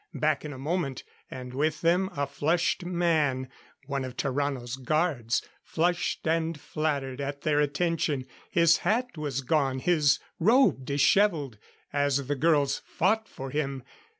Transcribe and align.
Back 0.15 0.43
in 0.43 0.51
a 0.51 0.57
moment; 0.57 1.03
and 1.29 1.53
with 1.53 1.81
them 1.81 2.09
a 2.17 2.25
flushed 2.25 2.83
man 2.83 3.49
one 3.85 4.03
of 4.03 4.17
Tarrano's 4.17 4.75
guards 4.77 5.43
flushed 5.63 6.25
and 6.27 6.59
flattered 6.59 7.21
at 7.21 7.41
their 7.43 7.59
attention. 7.59 8.25
His 8.49 8.77
hat 8.77 9.15
was 9.15 9.41
gone, 9.41 9.77
his 9.77 10.17
robe 10.39 10.85
disheveled, 10.85 11.59
as 11.93 12.25
the 12.25 12.35
girls 12.35 12.81
fought 12.83 13.27
for 13.29 13.51
him. 13.51 13.83